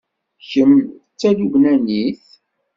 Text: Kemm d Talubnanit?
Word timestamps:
Kemm 0.49 0.73
d 0.87 0.89
Talubnanit? 1.19 2.23